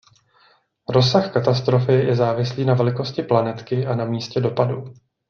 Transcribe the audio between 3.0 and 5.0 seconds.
planetky a na místě dopadu.